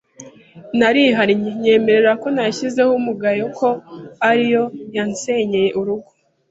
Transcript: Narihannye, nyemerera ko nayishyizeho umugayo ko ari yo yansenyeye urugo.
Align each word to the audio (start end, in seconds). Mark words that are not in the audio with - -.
Narihannye, 0.77 1.35
nyemerera 1.61 2.11
ko 2.21 2.27
nayishyizeho 2.35 2.91
umugayo 2.99 3.45
ko 3.57 3.69
ari 4.29 4.45
yo 4.53 4.63
yansenyeye 4.95 5.69
urugo. 5.79 6.09